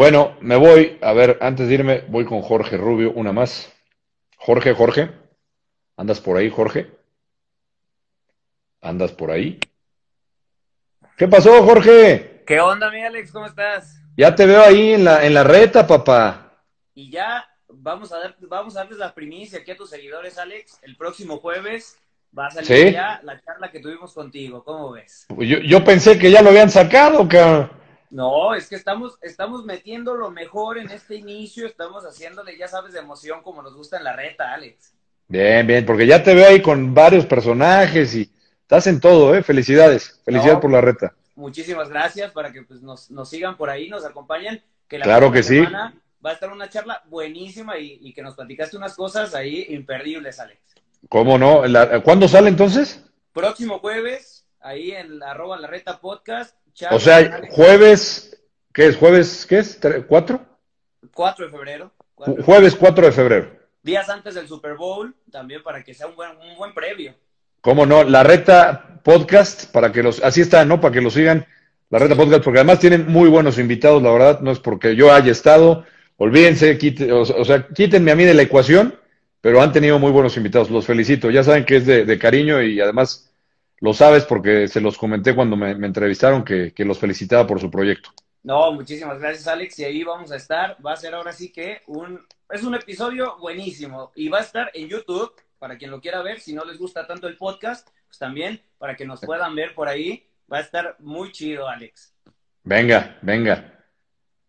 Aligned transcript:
Bueno, 0.00 0.34
me 0.40 0.56
voy. 0.56 0.96
A 1.02 1.12
ver, 1.12 1.36
antes 1.42 1.68
de 1.68 1.74
irme, 1.74 2.04
voy 2.08 2.24
con 2.24 2.40
Jorge 2.40 2.78
Rubio, 2.78 3.12
una 3.12 3.34
más. 3.34 3.70
Jorge, 4.38 4.72
Jorge. 4.72 5.10
¿Andas 5.94 6.22
por 6.22 6.38
ahí, 6.38 6.48
Jorge? 6.48 6.90
¿Andas 8.80 9.12
por 9.12 9.30
ahí? 9.30 9.60
¿Qué 11.18 11.28
pasó, 11.28 11.62
Jorge? 11.64 12.44
¿Qué 12.46 12.58
onda, 12.60 12.90
mi 12.90 13.02
Alex? 13.02 13.30
¿Cómo 13.30 13.44
estás? 13.44 14.00
Ya 14.16 14.34
te 14.34 14.46
veo 14.46 14.62
ahí 14.62 14.94
en 14.94 15.04
la, 15.04 15.26
en 15.26 15.34
la 15.34 15.44
reta, 15.44 15.86
papá. 15.86 16.62
Y 16.94 17.10
ya 17.10 17.46
vamos 17.68 18.10
a, 18.10 18.20
dar, 18.20 18.36
vamos 18.40 18.76
a 18.76 18.80
darles 18.80 18.98
la 18.98 19.12
primicia 19.12 19.58
aquí 19.58 19.72
a 19.72 19.76
tus 19.76 19.90
seguidores, 19.90 20.38
Alex. 20.38 20.78
El 20.80 20.96
próximo 20.96 21.40
jueves 21.40 21.98
va 22.36 22.46
a 22.46 22.50
salir 22.52 22.86
¿Sí? 22.86 22.92
ya 22.94 23.20
la 23.22 23.38
charla 23.38 23.70
que 23.70 23.80
tuvimos 23.80 24.14
contigo. 24.14 24.64
¿Cómo 24.64 24.92
ves? 24.92 25.26
Yo, 25.28 25.58
yo 25.58 25.84
pensé 25.84 26.18
que 26.18 26.30
ya 26.30 26.40
lo 26.40 26.48
habían 26.48 26.70
sacado, 26.70 27.28
cabrón. 27.28 27.79
No, 28.10 28.54
es 28.54 28.68
que 28.68 28.74
estamos, 28.76 29.18
estamos 29.22 29.64
metiendo 29.64 30.14
lo 30.14 30.30
mejor 30.30 30.78
en 30.78 30.90
este 30.90 31.14
inicio, 31.16 31.66
estamos 31.66 32.04
haciéndole, 32.04 32.58
ya 32.58 32.66
sabes, 32.68 32.92
de 32.92 32.98
emoción 32.98 33.42
como 33.42 33.62
nos 33.62 33.74
gusta 33.74 33.96
en 33.98 34.04
la 34.04 34.14
reta, 34.14 34.52
Alex. 34.52 34.92
Bien, 35.28 35.64
bien, 35.66 35.86
porque 35.86 36.06
ya 36.06 36.22
te 36.22 36.34
veo 36.34 36.48
ahí 36.48 36.60
con 36.60 36.92
varios 36.92 37.24
personajes 37.24 38.14
y 38.16 38.30
estás 38.62 38.88
en 38.88 38.98
todo, 39.00 39.34
¿eh? 39.34 39.42
Felicidades. 39.44 40.20
Felicidades 40.24 40.54
No. 40.56 40.60
por 40.60 40.72
la 40.72 40.80
reta. 40.80 41.14
Muchísimas 41.36 41.88
gracias 41.88 42.32
para 42.32 42.52
que 42.52 42.62
pues, 42.62 42.82
nos, 42.82 43.10
nos 43.12 43.28
sigan 43.30 43.56
por 43.56 43.70
ahí, 43.70 43.88
nos 43.88 44.04
acompañen. 44.04 44.62
Que 44.88 44.98
la 44.98 45.04
Claro 45.04 45.30
que 45.30 45.44
sí. 45.44 45.60
Va 45.60 46.30
a 46.30 46.32
estar 46.32 46.52
una 46.52 46.68
charla 46.68 47.02
buenísima 47.06 47.78
y, 47.78 47.98
y 48.02 48.12
que 48.12 48.22
nos 48.22 48.34
platicaste 48.34 48.76
unas 48.76 48.94
cosas 48.96 49.34
ahí 49.36 49.66
imperdibles, 49.70 50.40
Alex. 50.40 50.60
¿Cómo 51.08 51.38
no? 51.38 51.64
La- 51.66 52.00
¿Cuándo 52.02 52.26
sale 52.28 52.48
entonces? 52.48 53.02
Próximo 53.32 53.78
jueves, 53.78 54.44
ahí 54.60 54.90
en 54.90 55.18
la 55.20 55.30
arroba 55.30 55.56
la 55.58 55.68
reta 55.68 55.98
podcast. 56.00 56.56
O 56.90 56.98
sea, 57.00 57.42
jueves, 57.50 58.40
¿qué 58.72 58.86
es? 58.86 58.96
¿Jueves, 58.96 59.46
qué 59.48 59.58
es? 59.58 59.80
¿Tre- 59.80 60.04
¿Cuatro? 60.06 60.40
4 61.14 61.46
de 61.46 61.50
febrero. 61.50 61.92
4 62.14 62.34
de 62.34 62.40
Ju- 62.40 62.44
Jueves 62.44 62.74
4 62.76 63.06
de 63.06 63.12
febrero. 63.12 63.50
Días 63.82 64.08
antes 64.08 64.34
del 64.34 64.46
Super 64.48 64.74
Bowl, 64.76 65.14
también 65.30 65.62
para 65.62 65.82
que 65.82 65.94
sea 65.94 66.06
un 66.06 66.14
buen, 66.16 66.30
un 66.36 66.56
buen 66.56 66.74
previo. 66.74 67.14
¿Cómo 67.60 67.86
no? 67.86 68.04
La 68.04 68.22
Reta 68.22 69.00
Podcast, 69.02 69.70
para 69.72 69.92
que 69.92 70.02
los, 70.02 70.22
así 70.22 70.40
está, 70.40 70.64
¿no? 70.64 70.80
Para 70.80 70.92
que 70.94 71.00
lo 71.00 71.10
sigan. 71.10 71.46
La 71.90 71.98
Reta 71.98 72.14
Podcast, 72.14 72.44
porque 72.44 72.60
además 72.60 72.78
tienen 72.78 73.06
muy 73.08 73.28
buenos 73.28 73.58
invitados, 73.58 74.02
la 74.02 74.12
verdad, 74.12 74.40
no 74.40 74.50
es 74.50 74.60
porque 74.60 74.94
yo 74.96 75.12
haya 75.12 75.32
estado. 75.32 75.84
Olvídense, 76.16 76.76
quite- 76.78 77.10
o, 77.10 77.20
o 77.22 77.44
sea, 77.44 77.66
quítenme 77.68 78.10
a 78.12 78.16
mí 78.16 78.24
de 78.24 78.34
la 78.34 78.42
ecuación, 78.42 78.94
pero 79.40 79.60
han 79.62 79.72
tenido 79.72 79.98
muy 79.98 80.10
buenos 80.12 80.36
invitados. 80.36 80.70
Los 80.70 80.86
felicito. 80.86 81.30
Ya 81.30 81.42
saben 81.42 81.64
que 81.64 81.76
es 81.76 81.86
de, 81.86 82.04
de 82.04 82.18
cariño 82.18 82.62
y 82.62 82.80
además 82.80 83.29
lo 83.80 83.92
sabes 83.94 84.24
porque 84.24 84.68
se 84.68 84.80
los 84.80 84.96
comenté 84.96 85.34
cuando 85.34 85.56
me, 85.56 85.74
me 85.74 85.86
entrevistaron 85.86 86.44
que, 86.44 86.72
que 86.72 86.84
los 86.84 86.98
felicitaba 86.98 87.46
por 87.46 87.60
su 87.60 87.70
proyecto. 87.70 88.10
No, 88.42 88.72
muchísimas 88.72 89.18
gracias, 89.18 89.46
Alex. 89.48 89.78
Y 89.78 89.84
ahí 89.84 90.02
vamos 90.02 90.32
a 90.32 90.36
estar. 90.36 90.76
Va 90.84 90.92
a 90.92 90.96
ser 90.96 91.14
ahora 91.14 91.32
sí 91.32 91.52
que 91.52 91.82
un. 91.86 92.20
Es 92.50 92.62
un 92.62 92.74
episodio 92.74 93.36
buenísimo. 93.38 94.12
Y 94.14 94.28
va 94.28 94.38
a 94.38 94.42
estar 94.42 94.70
en 94.74 94.88
YouTube, 94.88 95.32
para 95.58 95.76
quien 95.76 95.90
lo 95.90 96.00
quiera 96.00 96.22
ver. 96.22 96.40
Si 96.40 96.52
no 96.52 96.64
les 96.64 96.78
gusta 96.78 97.06
tanto 97.06 97.28
el 97.28 97.36
podcast, 97.36 97.88
pues 98.06 98.18
también 98.18 98.60
para 98.78 98.96
que 98.96 99.04
nos 99.04 99.20
puedan 99.20 99.54
ver 99.54 99.74
por 99.74 99.88
ahí. 99.88 100.26
Va 100.50 100.58
a 100.58 100.62
estar 100.62 100.96
muy 100.98 101.32
chido, 101.32 101.68
Alex. 101.68 102.14
Venga, 102.64 103.18
venga. 103.22 103.76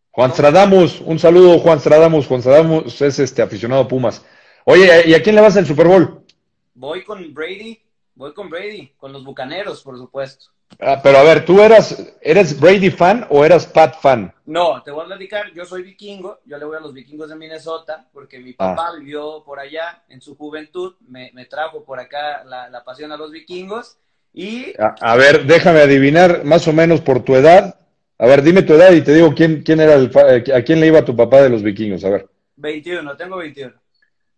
Juan 0.09 0.32
Stradamus, 0.34 1.00
un 1.02 1.20
saludo, 1.20 1.59
Juan 1.59 1.80
Stradamus. 1.80 2.28
Juan 2.28 2.42
Stradamus 2.42 3.02
es 3.02 3.20
este 3.20 3.42
aficionado 3.42 3.84
a 3.84 3.88
Pumas. 3.88 4.26
Oye, 4.66 5.04
¿y 5.06 5.14
a 5.14 5.22
quién 5.22 5.36
le 5.36 5.42
vas 5.42 5.56
al 5.58 5.66
Super 5.66 5.88
Bowl? 5.88 6.26
Voy 6.74 7.04
con 7.04 7.34
Brady. 7.34 7.82
Voy 8.16 8.34
con 8.34 8.50
Brady. 8.50 8.94
Con 8.98 9.14
los 9.14 9.23
bucaneros, 9.23 9.81
por 9.84 9.98
supuesto. 9.98 10.45
Ah, 10.80 11.02
pero 11.04 11.17
a 11.17 11.23
ver, 11.23 11.44
¿tú 11.44 11.62
eras, 11.62 12.16
eres 12.22 12.58
Brady 12.59 12.92
fan 12.92 13.28
o 13.30 13.44
eras 13.44 13.66
Pat 13.68 14.00
fan? 14.00 14.34
No, 14.45 14.81
te 14.84 14.92
voy 14.92 15.03
a 15.03 15.08
platicar. 15.08 15.52
Yo 15.53 15.66
soy 15.66 15.84
vikingo. 15.84 16.40
Yo 16.45 16.58
le 16.58 16.66
voy 16.66 16.78
a 16.78 16.80
los 16.80 16.94
vikingos 16.94 17.30
de 17.30 17.36
Minnesota 17.36 18.08
porque 18.14 18.40
mi 18.40 18.53
papá 18.53 18.94
vivió 18.98 19.44
por 19.44 19.59
allá 19.59 20.03
en 20.09 20.22
su 20.22 20.36
juventud. 20.36 20.95
Me, 21.08 21.31
me 21.34 21.45
trajo 21.45 21.84
por 21.84 22.00
acá 22.00 22.44
la, 22.45 22.70
la 22.70 22.84
pasión 22.84 23.12
a 23.12 23.18
los 23.18 23.31
vikingos. 23.31 23.97
Y 24.34 24.74
A, 24.80 24.96
a 25.02 25.16
ver, 25.18 25.46
déjame 25.46 25.81
adivinar 25.81 26.46
más 26.46 26.68
o 26.68 26.74
menos 26.74 27.02
por 27.02 27.24
tu 27.24 27.35
edad. 27.35 27.75
A 28.18 28.28
ver, 28.28 28.41
dime 28.44 28.62
tu 28.62 28.74
edad 28.74 28.91
y 28.91 29.02
te 29.02 29.14
digo 29.14 29.34
quién, 29.34 29.64
quién 29.64 29.81
era 29.81 29.96
el, 29.96 30.12
eh, 30.16 30.53
a 30.53 30.64
quién 30.64 30.80
le 30.80 30.88
iba 30.88 31.03
tu 31.03 31.16
papá 31.16 31.41
de 31.41 31.50
los 31.50 31.64
vikingos. 31.64 32.06
A 32.06 32.09
ver, 32.12 32.30
21, 32.56 33.18
tengo 33.18 33.38
21. 33.38 33.74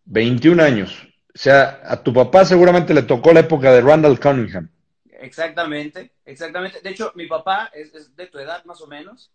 21 0.05 0.63
años. 0.63 1.07
O 1.35 1.39
sea, 1.39 1.81
a 1.85 2.01
tu 2.03 2.13
papá 2.13 2.45
seguramente 2.45 2.93
le 2.93 3.03
tocó 3.03 3.33
la 3.33 3.39
época 3.41 3.71
de 3.71 3.81
Randall 3.81 4.19
Cunningham. 4.19 4.69
Exactamente, 5.19 6.11
exactamente. 6.25 6.81
De 6.81 6.89
hecho, 6.91 7.11
mi 7.15 7.27
papá 7.27 7.71
es, 7.73 7.93
es 7.95 8.15
de 8.15 8.27
tu 8.27 8.37
edad 8.39 8.63
más 8.65 8.81
o 8.81 8.87
menos. 8.87 9.31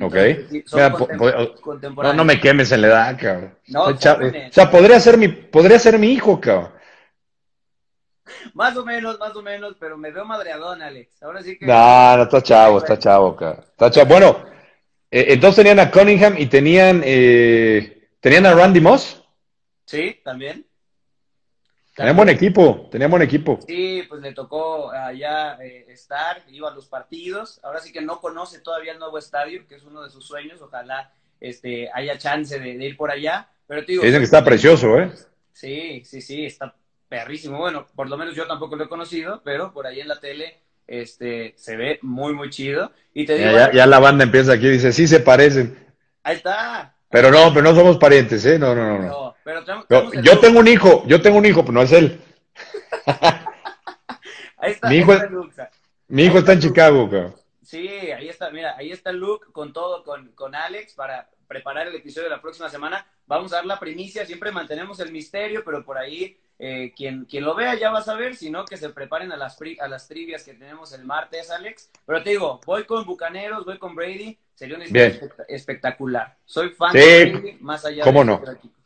Ok. 0.00 0.14
Mira, 0.14 0.92
contem- 0.92 1.18
po- 1.62 1.78
No, 2.02 2.12
no 2.12 2.24
me 2.24 2.38
quemes 2.40 2.70
en 2.72 2.82
la 2.82 2.88
edad, 2.88 3.18
cabrón. 3.18 3.54
No, 3.68 3.84
o 3.84 3.96
sea, 3.96 4.70
podría 4.70 5.00
ser 5.00 5.16
mi, 5.16 5.28
podría 5.28 5.78
ser 5.78 5.98
mi 5.98 6.12
hijo, 6.12 6.38
cabrón. 6.40 6.72
Más 8.52 8.76
o 8.76 8.84
menos, 8.84 9.18
más 9.18 9.34
o 9.34 9.42
menos, 9.42 9.76
pero 9.80 9.96
me 9.96 10.10
veo 10.10 10.26
madreadón, 10.26 10.82
Alex. 10.82 11.22
Ahora 11.22 11.42
sí 11.42 11.58
que... 11.58 11.64
No, 11.64 12.16
no, 12.18 12.24
está 12.24 12.42
chavo, 12.42 12.78
está 12.78 12.98
chavo, 12.98 13.34
cabrón. 13.34 13.64
Está 13.70 13.90
chavo. 13.90 14.06
Bueno, 14.08 14.44
eh, 15.10 15.26
entonces 15.28 15.56
tenían 15.64 15.78
a 15.80 15.90
Cunningham 15.90 16.34
y 16.36 16.46
tenían, 16.46 17.00
eh, 17.04 18.08
tenían 18.20 18.44
a 18.44 18.52
Randy 18.54 18.80
Moss. 18.80 19.22
Sí, 19.86 20.20
también. 20.22 20.66
Tenían 21.98 22.16
buen 22.16 22.28
equipo, 22.28 22.88
tenían 22.92 23.10
buen 23.10 23.22
equipo. 23.22 23.58
Sí, 23.66 24.04
pues 24.08 24.22
le 24.22 24.32
tocó 24.32 24.90
allá 24.92 25.58
eh, 25.60 25.84
estar, 25.88 26.42
iba 26.48 26.70
a 26.70 26.74
los 26.74 26.86
partidos. 26.86 27.58
Ahora 27.64 27.80
sí 27.80 27.92
que 27.92 28.00
no 28.00 28.20
conoce 28.20 28.60
todavía 28.60 28.92
el 28.92 28.98
nuevo 29.00 29.18
estadio, 29.18 29.66
que 29.66 29.74
es 29.74 29.82
uno 29.82 30.02
de 30.04 30.10
sus 30.10 30.24
sueños. 30.24 30.62
Ojalá 30.62 31.12
este, 31.40 31.90
haya 31.92 32.16
chance 32.16 32.58
de, 32.60 32.78
de 32.78 32.84
ir 32.86 32.96
por 32.96 33.10
allá. 33.10 33.48
Pero 33.66 33.84
te 33.84 33.92
digo, 33.92 34.04
Dicen 34.04 34.20
que 34.20 34.24
está 34.24 34.44
precioso, 34.44 34.96
¿eh? 34.98 35.10
Sí, 35.52 36.02
sí, 36.04 36.22
sí, 36.22 36.46
está 36.46 36.72
perrísimo. 37.08 37.58
Bueno, 37.58 37.86
por 37.96 38.08
lo 38.08 38.16
menos 38.16 38.36
yo 38.36 38.46
tampoco 38.46 38.76
lo 38.76 38.84
he 38.84 38.88
conocido, 38.88 39.42
pero 39.44 39.72
por 39.72 39.86
ahí 39.86 40.00
en 40.00 40.06
la 40.08 40.20
tele 40.20 40.56
este, 40.86 41.54
se 41.56 41.76
ve 41.76 41.98
muy, 42.02 42.32
muy 42.32 42.48
chido. 42.50 42.92
Y 43.12 43.26
te 43.26 43.36
digo, 43.38 43.50
Ya, 43.50 43.66
ya- 43.66 43.72
ya 43.72 43.86
la 43.86 43.98
banda 43.98 44.22
empieza 44.22 44.52
aquí 44.52 44.66
y 44.68 44.70
dice, 44.70 44.92
sí 44.92 45.08
se 45.08 45.18
parecen. 45.20 45.76
ahí 46.22 46.36
está. 46.36 46.94
Pero 47.10 47.30
no, 47.32 47.52
pero 47.52 47.62
no 47.62 47.74
somos 47.74 47.96
parientes, 47.98 48.44
¿eh? 48.46 48.58
No, 48.58 48.74
no, 48.74 48.98
no. 48.98 48.98
no. 49.02 49.34
Pero 49.48 49.64
Yo, 49.88 50.34
look. 50.34 50.40
tengo 50.42 50.60
un 50.60 50.68
hijo, 50.68 51.04
yo 51.06 51.22
tengo 51.22 51.38
un 51.38 51.46
hijo, 51.46 51.62
pero 51.62 51.72
no 51.72 51.82
es 51.82 51.92
él. 51.92 52.20
Ahí 54.58 54.72
está, 54.72 54.88
mi 54.88 54.94
ahí 54.96 55.00
hijo 55.00 55.12
está 55.14 55.28
sa- 55.54 55.70
Mi 56.08 56.24
hijo 56.24 56.38
está 56.38 56.52
en 56.52 56.60
Chicago, 56.60 57.08
cabrón. 57.08 57.34
Sí, 57.62 57.86
ahí 57.88 58.28
está, 58.28 58.50
mira, 58.50 58.74
ahí 58.76 58.90
está 58.90 59.12
look 59.12 59.52
con 59.52 59.72
todo, 59.72 60.02
con, 60.02 60.32
con 60.32 60.54
Alex 60.54 60.94
para 60.94 61.28
preparar 61.46 61.86
el 61.86 61.94
episodio 61.94 62.24
de 62.28 62.34
la 62.34 62.40
próxima 62.42 62.68
semana. 62.68 63.06
Vamos 63.26 63.52
a 63.52 63.56
dar 63.56 63.66
la 63.66 63.78
primicia, 63.78 64.26
siempre 64.26 64.50
mantenemos 64.52 64.98
el 65.00 65.12
misterio, 65.12 65.62
pero 65.64 65.84
por 65.84 65.96
ahí 65.98 66.38
eh, 66.58 66.92
quien, 66.96 67.24
quien 67.26 67.44
lo 67.44 67.54
vea 67.54 67.74
ya 67.76 67.90
va 67.90 68.00
a 68.00 68.02
saber, 68.02 68.34
si 68.36 68.50
no 68.50 68.64
que 68.64 68.76
se 68.76 68.88
preparen 68.88 69.30
a 69.32 69.36
las, 69.36 69.56
pri- 69.56 69.78
a 69.80 69.86
las 69.86 70.08
trivias 70.08 70.42
que 70.44 70.54
tenemos 70.54 70.92
el 70.92 71.04
martes, 71.04 71.50
Alex. 71.50 71.90
Pero 72.06 72.22
te 72.22 72.30
digo, 72.30 72.60
voy 72.66 72.84
con 72.84 73.04
Bucaneros, 73.06 73.64
voy 73.64 73.78
con 73.78 73.94
Brady, 73.94 74.36
sería 74.54 74.78
espect- 74.78 75.44
espectacular. 75.46 76.36
Soy 76.46 76.70
fan 76.70 76.92
Sí, 76.92 76.98
de 76.98 77.24
Brady, 77.26 77.56
más 77.60 77.84
allá 77.84 78.02
cómo 78.02 78.20
de 78.20 78.24
no. 78.26 78.34
otros 78.36 78.56
equipos. 78.56 78.77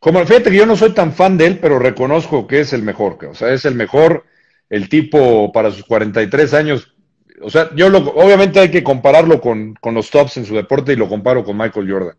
Como 0.00 0.24
fíjate 0.24 0.50
que 0.50 0.56
yo 0.56 0.66
no 0.66 0.76
soy 0.76 0.92
tan 0.92 1.12
fan 1.12 1.36
de 1.36 1.46
él, 1.46 1.58
pero 1.60 1.78
reconozco 1.78 2.46
que 2.46 2.60
es 2.60 2.72
el 2.72 2.82
mejor, 2.82 3.18
o 3.30 3.34
sea, 3.34 3.52
es 3.52 3.66
el 3.66 3.74
mejor, 3.74 4.24
el 4.70 4.88
tipo 4.88 5.52
para 5.52 5.70
sus 5.70 5.84
43 5.84 6.54
años. 6.54 6.94
O 7.42 7.50
sea, 7.50 7.70
yo 7.74 7.90
lo, 7.90 7.98
obviamente 7.98 8.60
hay 8.60 8.70
que 8.70 8.82
compararlo 8.82 9.40
con, 9.40 9.74
con 9.74 9.94
los 9.94 10.10
tops 10.10 10.38
en 10.38 10.46
su 10.46 10.54
deporte 10.54 10.92
y 10.92 10.96
lo 10.96 11.08
comparo 11.08 11.44
con 11.44 11.56
Michael 11.56 11.90
Jordan. 11.90 12.16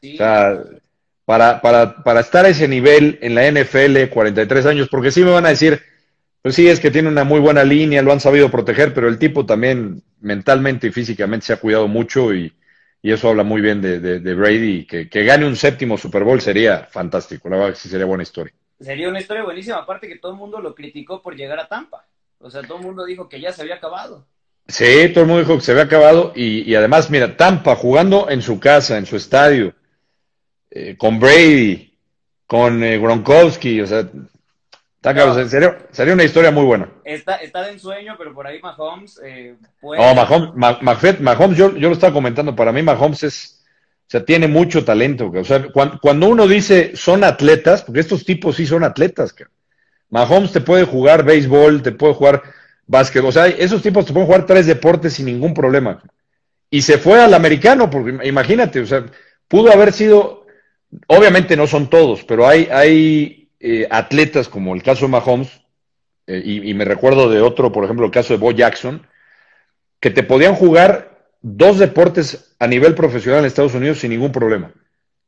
Sí, 0.00 0.14
O 0.14 0.16
sea, 0.16 0.58
para, 1.24 1.60
para, 1.60 2.02
para 2.02 2.20
estar 2.20 2.44
a 2.44 2.48
ese 2.48 2.66
nivel 2.66 3.18
en 3.22 3.36
la 3.36 3.48
NFL, 3.48 4.08
43 4.10 4.66
años, 4.66 4.88
porque 4.90 5.12
sí 5.12 5.22
me 5.22 5.30
van 5.30 5.46
a 5.46 5.50
decir, 5.50 5.80
pues 6.42 6.56
sí, 6.56 6.68
es 6.68 6.80
que 6.80 6.90
tiene 6.90 7.08
una 7.08 7.22
muy 7.24 7.38
buena 7.38 7.62
línea, 7.62 8.02
lo 8.02 8.12
han 8.12 8.20
sabido 8.20 8.50
proteger, 8.50 8.92
pero 8.92 9.08
el 9.08 9.18
tipo 9.18 9.46
también 9.46 10.02
mentalmente 10.20 10.88
y 10.88 10.92
físicamente 10.92 11.46
se 11.46 11.52
ha 11.52 11.60
cuidado 11.60 11.86
mucho 11.86 12.34
y, 12.34 12.52
y 13.02 13.12
eso 13.12 13.28
habla 13.30 13.42
muy 13.44 13.60
bien 13.60 13.80
de, 13.80 14.00
de, 14.00 14.20
de 14.20 14.34
Brady. 14.34 14.86
Que, 14.86 15.08
que 15.08 15.24
gane 15.24 15.46
un 15.46 15.56
séptimo 15.56 15.96
Super 15.98 16.24
Bowl 16.24 16.40
sería 16.40 16.86
fantástico, 16.90 17.48
la 17.48 17.56
verdad 17.56 17.70
que 17.74 17.80
sí 17.80 17.88
sería 17.88 18.06
buena 18.06 18.22
historia. 18.24 18.54
sería 18.80 19.08
una 19.08 19.20
historia 19.20 19.44
buenísima, 19.44 19.76
aparte 19.78 20.08
que 20.08 20.18
todo 20.18 20.32
el 20.32 20.38
mundo 20.38 20.60
lo 20.60 20.74
criticó 20.74 21.22
por 21.22 21.36
llegar 21.36 21.58
a 21.60 21.68
Tampa. 21.68 22.06
O 22.38 22.50
sea, 22.50 22.62
todo 22.62 22.78
el 22.78 22.84
mundo 22.84 23.04
dijo 23.04 23.28
que 23.28 23.40
ya 23.40 23.52
se 23.52 23.62
había 23.62 23.76
acabado. 23.76 24.26
Sí, 24.68 25.08
todo 25.12 25.22
el 25.24 25.28
mundo 25.28 25.40
dijo 25.42 25.56
que 25.56 25.64
se 25.64 25.72
había 25.72 25.84
acabado 25.84 26.32
y, 26.34 26.62
y 26.70 26.74
además, 26.74 27.10
mira, 27.10 27.36
Tampa 27.36 27.74
jugando 27.74 28.30
en 28.30 28.40
su 28.40 28.60
casa, 28.60 28.98
en 28.98 29.06
su 29.06 29.16
estadio, 29.16 29.74
eh, 30.70 30.96
con 30.96 31.18
Brady, 31.20 31.92
con 32.46 32.82
eh, 32.84 32.98
Gronkowski, 32.98 33.80
o 33.80 33.86
sea, 33.86 34.08
está 35.02 35.12
No. 35.14 35.48
sería, 35.48 35.78
sería 35.90 36.14
una 36.14 36.24
historia 36.24 36.50
muy 36.50 36.64
buena. 36.64 36.88
Está, 37.04 37.36
está 37.36 37.62
de 37.62 37.72
ensueño, 37.72 38.14
pero 38.18 38.34
por 38.34 38.46
ahí 38.46 38.60
Mahomes 38.60 39.20
eh, 39.24 39.54
puede... 39.80 40.00
No, 40.00 40.14
Mahomes, 40.14 40.50
Ma- 40.54 40.78
Mahomes, 41.20 41.56
yo, 41.56 41.74
yo 41.76 41.88
lo 41.88 41.94
estaba 41.94 42.12
comentando, 42.12 42.54
para 42.54 42.72
mí 42.72 42.82
Mahomes 42.82 43.22
es, 43.22 43.64
o 44.06 44.10
sea, 44.10 44.24
tiene 44.24 44.46
mucho 44.46 44.84
talento, 44.84 45.30
o 45.34 45.44
sea, 45.44 45.68
cuan- 45.72 45.98
cuando, 46.02 46.28
uno 46.28 46.46
dice 46.46 46.92
son 46.96 47.24
atletas, 47.24 47.82
porque 47.82 48.00
estos 48.00 48.24
tipos 48.24 48.56
sí 48.56 48.66
son 48.66 48.84
atletas, 48.84 49.32
cabrón. 49.32 49.54
Mahomes 50.10 50.52
te 50.52 50.60
puede 50.60 50.84
jugar 50.84 51.24
béisbol, 51.24 51.82
te 51.82 51.92
puede 51.92 52.14
jugar 52.14 52.42
básquet, 52.86 53.22
o 53.24 53.30
sea, 53.32 53.46
esos 53.46 53.80
tipos 53.82 54.04
te 54.04 54.12
pueden 54.12 54.26
jugar 54.26 54.44
tres 54.46 54.66
deportes 54.66 55.14
sin 55.14 55.26
ningún 55.26 55.54
problema. 55.54 56.02
y 56.70 56.82
se 56.82 56.98
fue 56.98 57.20
al 57.22 57.34
americano, 57.34 57.88
porque 57.90 58.26
imagínate, 58.28 58.80
o 58.80 58.86
sea, 58.86 59.06
pudo 59.48 59.72
haber 59.72 59.92
sido, 59.92 60.46
obviamente 61.06 61.56
no 61.56 61.66
son 61.66 61.88
todos, 61.88 62.22
pero 62.24 62.46
hay, 62.46 62.68
hay 62.70 63.39
eh, 63.60 63.86
atletas 63.90 64.48
como 64.48 64.74
el 64.74 64.82
caso 64.82 65.06
de 65.06 65.12
Mahomes, 65.12 65.60
eh, 66.26 66.42
y, 66.44 66.70
y, 66.70 66.74
me 66.74 66.84
recuerdo 66.84 67.28
de 67.28 67.40
otro, 67.40 67.70
por 67.72 67.84
ejemplo, 67.84 68.06
el 68.06 68.12
caso 68.12 68.32
de 68.32 68.40
Bo 68.40 68.52
Jackson, 68.52 69.06
que 70.00 70.10
te 70.10 70.22
podían 70.22 70.54
jugar 70.54 71.10
dos 71.42 71.78
deportes 71.78 72.54
a 72.58 72.66
nivel 72.66 72.94
profesional 72.94 73.40
en 73.40 73.46
Estados 73.46 73.74
Unidos 73.74 73.98
sin 73.98 74.10
ningún 74.10 74.32
problema. 74.32 74.72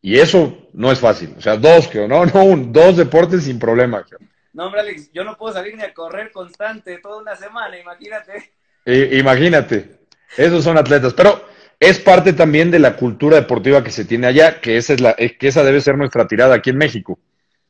Y 0.01 0.19
eso 0.19 0.69
no 0.73 0.91
es 0.91 0.99
fácil. 0.99 1.35
O 1.39 1.41
sea, 1.41 1.57
dos, 1.57 1.89
creo, 1.89 2.09
no, 2.09 2.27
no, 2.27 2.45
un, 2.45 2.73
dos 2.73 2.97
deportes 2.97 3.45
sin 3.45 3.59
problema. 3.59 4.05
Creo. 4.05 4.19
No, 4.53 4.67
hombre, 4.67 4.81
Alex, 4.81 5.11
yo 5.13 5.25
no 5.25 5.37
puedo 5.37 5.55
salir 5.55 5.77
ni 5.77 5.83
a 5.83 5.95
correr 5.95 6.33
constante 6.33 6.99
toda 6.99 7.23
una 7.23 7.37
semana, 7.37 7.79
imagínate. 7.79 8.53
Imagínate. 8.85 10.01
Esos 10.37 10.65
son 10.65 10.77
atletas. 10.77 11.15
Pero 11.15 11.45
es 11.79 11.99
parte 11.99 12.33
también 12.33 12.71
de 12.71 12.79
la 12.79 12.97
cultura 12.97 13.37
deportiva 13.37 13.83
que 13.83 13.91
se 13.91 14.05
tiene 14.05 14.27
allá, 14.27 14.61
que 14.61 14.77
esa, 14.77 14.93
es 14.95 15.01
la, 15.01 15.15
que 15.15 15.49
esa 15.49 15.65
debe 15.65 15.81
ser 15.81 15.97
nuestra 15.97 16.27
tirada 16.27 16.57
aquí 16.57 16.71
en 16.71 16.79
México. 16.79 17.19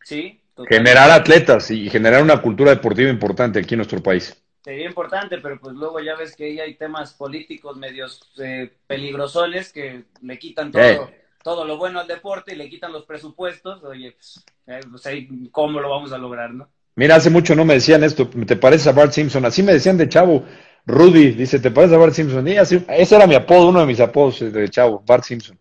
Sí. 0.02 0.41
Totalmente. 0.54 0.90
Generar 0.90 1.10
atletas 1.10 1.70
y 1.70 1.88
generar 1.88 2.22
una 2.22 2.40
cultura 2.42 2.70
deportiva 2.70 3.10
importante 3.10 3.58
aquí 3.58 3.74
en 3.74 3.78
nuestro 3.78 4.02
país. 4.02 4.36
Sería 4.62 4.86
importante, 4.86 5.38
pero 5.38 5.58
pues 5.58 5.74
luego 5.74 5.98
ya 6.00 6.14
ves 6.14 6.36
que 6.36 6.44
ahí 6.44 6.60
hay 6.60 6.74
temas 6.74 7.14
políticos 7.14 7.76
medios 7.76 8.20
eh, 8.38 8.70
peligrosones 8.86 9.72
que 9.72 10.04
le 10.20 10.38
quitan 10.38 10.70
todo, 10.70 10.82
Hey. 10.82 10.98
todo 11.42 11.64
lo 11.64 11.76
bueno 11.78 11.98
al 11.98 12.06
deporte 12.06 12.52
y 12.52 12.56
le 12.56 12.68
quitan 12.68 12.92
los 12.92 13.04
presupuestos. 13.04 13.82
Oye, 13.82 14.12
pues, 14.12 14.44
eh, 14.68 14.80
pues 14.88 15.04
ahí, 15.06 15.28
¿cómo 15.50 15.80
lo 15.80 15.88
vamos 15.90 16.12
a 16.12 16.18
lograr, 16.18 16.52
no? 16.54 16.68
Mira, 16.94 17.16
hace 17.16 17.30
mucho 17.30 17.54
no 17.56 17.64
me 17.64 17.74
decían 17.74 18.04
esto, 18.04 18.28
¿te 18.28 18.54
pareces 18.56 18.86
a 18.86 18.92
Bart 18.92 19.12
Simpson? 19.12 19.44
Así 19.46 19.62
me 19.62 19.72
decían 19.72 19.96
de 19.96 20.08
chavo. 20.08 20.44
Rudy 20.84 21.30
dice, 21.30 21.58
¿te 21.58 21.70
pareces 21.70 21.96
a 21.96 21.98
Bart 21.98 22.12
Simpson? 22.12 22.46
Y 22.46 22.56
así, 22.58 22.84
ese 22.88 23.16
era 23.16 23.26
mi 23.26 23.34
apodo, 23.34 23.68
uno 23.68 23.80
de 23.80 23.86
mis 23.86 24.00
apodos 24.00 24.42
eh, 24.42 24.50
de 24.50 24.68
chavo, 24.68 25.02
Bart 25.06 25.24
Simpson. 25.24 25.58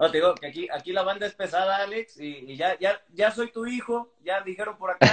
No, 0.00 0.10
te 0.10 0.16
digo 0.16 0.34
que 0.34 0.46
aquí, 0.46 0.66
aquí 0.72 0.92
la 0.92 1.02
banda 1.02 1.26
es 1.26 1.34
pesada, 1.34 1.76
Alex, 1.76 2.18
y, 2.18 2.44
y 2.48 2.56
ya, 2.56 2.74
ya, 2.80 2.98
ya 3.12 3.30
soy 3.30 3.52
tu 3.52 3.66
hijo, 3.66 4.14
ya 4.24 4.40
dijeron 4.40 4.78
por 4.78 4.92
acá. 4.92 5.12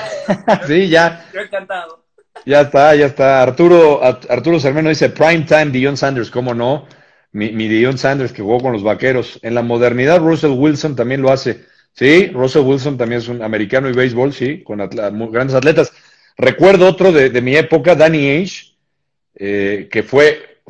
sí, 0.67 0.87
ya. 0.87 1.25
Yo 1.33 1.41
encantado. 1.41 2.05
Ya 2.45 2.61
está, 2.61 2.95
ya 2.95 3.07
está. 3.07 3.43
Arturo, 3.43 4.01
Arturo 4.01 4.61
Cermeno 4.61 4.87
dice, 4.87 5.09
prime 5.09 5.41
time, 5.41 5.71
Dion 5.71 5.97
Sanders, 5.97 6.31
¿cómo 6.31 6.53
no? 6.53 6.87
Mi, 7.33 7.51
mi 7.51 7.67
Dion 7.67 7.97
Sanders 7.97 8.31
que 8.31 8.41
jugó 8.41 8.61
con 8.61 8.71
los 8.71 8.81
vaqueros. 8.81 9.39
En 9.43 9.55
la 9.55 9.61
modernidad, 9.61 10.19
Russell 10.19 10.51
Wilson 10.51 10.95
también 10.95 11.21
lo 11.21 11.31
hace. 11.33 11.65
Sí, 11.91 12.27
Russell 12.27 12.61
Wilson 12.61 12.97
también 12.97 13.19
es 13.19 13.27
un 13.27 13.41
americano 13.41 13.89
y 13.89 13.93
béisbol, 13.93 14.31
sí, 14.31 14.63
con 14.63 14.79
atla 14.79 15.09
grandes 15.09 15.55
atletas. 15.55 15.91
Recuerdo 16.37 16.87
otro 16.87 17.11
de, 17.11 17.29
de 17.29 17.41
mi 17.41 17.57
época, 17.57 17.93
Danny 17.93 18.29
Ainge, 18.29 18.77
eh, 19.35 19.89
que 19.91 20.03
fue 20.03 20.61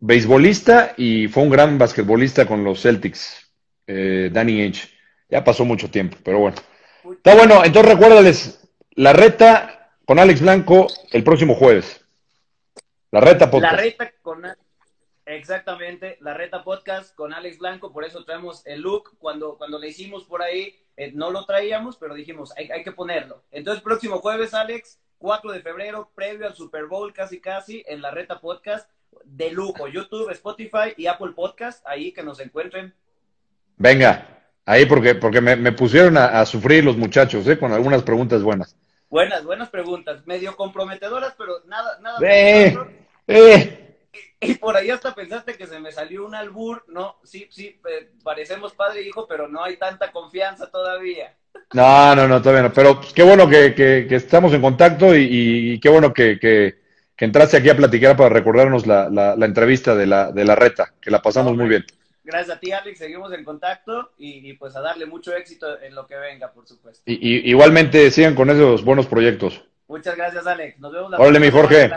beisbolista 0.00 0.94
y 0.96 1.28
fue 1.28 1.44
un 1.44 1.50
gran 1.50 1.78
basquetbolista 1.78 2.44
con 2.44 2.64
los 2.64 2.82
Celtics, 2.82 3.41
eh, 3.86 4.30
Danny 4.32 4.60
Ainge. 4.60 4.88
Ya 5.28 5.42
pasó 5.42 5.64
mucho 5.64 5.90
tiempo, 5.90 6.16
pero 6.22 6.38
bueno. 6.38 6.56
Está 7.10 7.34
bueno, 7.34 7.64
entonces 7.64 7.92
recuérdales, 7.92 8.68
la 8.92 9.12
reta 9.12 9.90
con 10.04 10.18
Alex 10.18 10.40
Blanco 10.40 10.86
el 11.10 11.24
próximo 11.24 11.54
jueves. 11.54 12.04
La 13.10 13.20
reta 13.20 13.50
podcast. 13.50 13.72
La 13.72 13.78
reta 13.78 14.12
con 14.22 14.42
exactamente, 15.24 16.18
la 16.20 16.34
reta 16.34 16.62
podcast 16.62 17.14
con 17.14 17.32
Alex 17.32 17.58
Blanco, 17.58 17.92
por 17.92 18.04
eso 18.04 18.24
traemos 18.24 18.66
el 18.66 18.80
look. 18.80 19.16
Cuando, 19.18 19.56
cuando 19.56 19.78
le 19.78 19.88
hicimos 19.88 20.24
por 20.24 20.42
ahí, 20.42 20.76
eh, 20.96 21.12
no 21.12 21.30
lo 21.30 21.44
traíamos, 21.44 21.96
pero 21.96 22.14
dijimos, 22.14 22.52
hay, 22.56 22.70
hay, 22.70 22.82
que 22.82 22.92
ponerlo. 22.92 23.42
Entonces, 23.50 23.82
próximo 23.82 24.18
jueves, 24.18 24.54
Alex, 24.54 25.00
4 25.18 25.52
de 25.52 25.60
febrero, 25.60 26.10
previo 26.14 26.46
al 26.46 26.54
Super 26.54 26.86
Bowl, 26.86 27.12
casi 27.12 27.40
casi, 27.40 27.82
en 27.86 28.02
la 28.02 28.10
reta 28.10 28.40
podcast 28.40 28.90
de 29.24 29.50
lujo. 29.50 29.88
YouTube, 29.88 30.30
Spotify 30.30 30.94
y 30.96 31.06
Apple 31.06 31.32
Podcast, 31.34 31.84
ahí 31.86 32.12
que 32.12 32.22
nos 32.22 32.40
encuentren. 32.40 32.94
Venga, 33.82 34.44
ahí 34.64 34.86
porque, 34.86 35.16
porque 35.16 35.40
me, 35.40 35.56
me 35.56 35.72
pusieron 35.72 36.16
a, 36.16 36.40
a, 36.40 36.46
sufrir 36.46 36.84
los 36.84 36.96
muchachos, 36.96 37.44
¿eh? 37.48 37.58
con 37.58 37.72
algunas 37.72 38.04
preguntas 38.04 38.40
buenas. 38.40 38.76
Buenas, 39.10 39.42
buenas 39.42 39.70
preguntas, 39.70 40.24
medio 40.24 40.54
comprometedoras, 40.54 41.34
pero 41.36 41.54
nada, 41.66 41.98
nada. 42.00 42.18
Eh, 42.22 42.78
eh. 43.26 43.96
Y, 44.40 44.52
y, 44.52 44.54
por 44.54 44.76
ahí 44.76 44.88
hasta 44.90 45.12
pensaste 45.16 45.54
que 45.54 45.66
se 45.66 45.80
me 45.80 45.90
salió 45.90 46.24
un 46.24 46.36
albur, 46.36 46.84
no, 46.86 47.16
sí, 47.24 47.48
sí, 47.50 47.80
eh, 47.90 48.12
parecemos 48.22 48.72
padre 48.72 49.00
e 49.00 49.08
hijo, 49.08 49.26
pero 49.26 49.48
no 49.48 49.64
hay 49.64 49.76
tanta 49.76 50.12
confianza 50.12 50.70
todavía. 50.70 51.34
No, 51.72 52.14
no, 52.14 52.28
no, 52.28 52.40
todavía 52.40 52.62
no, 52.62 52.72
pero 52.72 53.00
pues, 53.00 53.12
qué 53.12 53.24
bueno 53.24 53.48
que, 53.48 53.74
que, 53.74 54.06
que, 54.08 54.14
estamos 54.14 54.54
en 54.54 54.62
contacto 54.62 55.12
y, 55.16 55.26
y 55.72 55.80
qué 55.80 55.88
bueno 55.88 56.14
que, 56.14 56.38
que, 56.38 56.80
entraste 57.18 57.56
aquí 57.56 57.68
a 57.68 57.76
platicar 57.76 58.16
para 58.16 58.28
recordarnos 58.28 58.86
la, 58.86 59.08
la, 59.08 59.34
la 59.36 59.46
entrevista 59.46 59.96
de 59.96 60.06
la, 60.06 60.30
de 60.30 60.44
la 60.44 60.54
reta, 60.54 60.94
que 61.00 61.10
la 61.10 61.20
pasamos 61.20 61.56
muy 61.56 61.68
bien. 61.68 61.84
Gracias 62.24 62.56
a 62.56 62.60
ti, 62.60 62.72
Alex. 62.72 62.98
Seguimos 62.98 63.32
en 63.32 63.44
contacto 63.44 64.12
y, 64.16 64.48
y, 64.48 64.52
pues 64.54 64.76
a 64.76 64.80
darle 64.80 65.06
mucho 65.06 65.34
éxito 65.34 65.80
en 65.80 65.94
lo 65.94 66.06
que 66.06 66.16
venga, 66.16 66.52
por 66.52 66.66
supuesto. 66.66 67.02
Y, 67.04 67.14
y 67.14 67.50
igualmente 67.50 68.10
sigan 68.10 68.34
con 68.34 68.48
esos 68.50 68.84
buenos 68.84 69.06
proyectos. 69.06 69.62
Muchas 69.88 70.16
gracias, 70.16 70.46
Alex. 70.46 70.78
Nos 70.78 70.92
vemos 70.92 71.10
la 71.10 71.18
Órale, 71.18 71.40
mi 71.40 71.50
Jorge. 71.50 71.90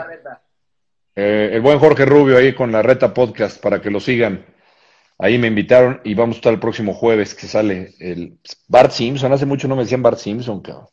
Eh, 1.14 1.50
el 1.52 1.60
buen 1.62 1.78
Jorge 1.78 2.04
Rubio 2.04 2.36
ahí 2.36 2.54
con 2.54 2.70
la 2.70 2.82
Reta 2.82 3.14
Podcast 3.14 3.62
para 3.62 3.80
que 3.80 3.90
lo 3.90 4.00
sigan. 4.00 4.44
Ahí 5.18 5.38
me 5.38 5.46
invitaron 5.46 6.02
y 6.04 6.14
vamos 6.14 6.36
a 6.36 6.38
estar 6.38 6.52
el 6.52 6.60
próximo 6.60 6.92
jueves 6.92 7.34
que 7.34 7.46
sale 7.46 7.94
el 8.00 8.38
Bart 8.68 8.90
Simpson. 8.90 9.32
Hace 9.32 9.46
mucho 9.46 9.66
no 9.66 9.76
me 9.76 9.82
decían 9.82 10.02
Bart 10.02 10.18
Simpson, 10.18 10.60
cabrón. 10.60 10.88